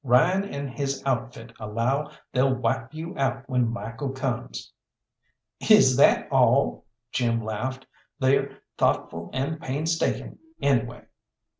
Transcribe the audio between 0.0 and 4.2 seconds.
Ryan and his outfit allow they'll wipe you out when Michael